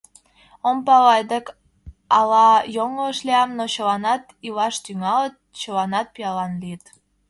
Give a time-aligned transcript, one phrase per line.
[0.67, 1.45] Ом пале адак,
[2.17, 6.83] ала йоҥылыш лиям, но чыланат илаш тӱҥалыт, чыланат пиалан лийыт!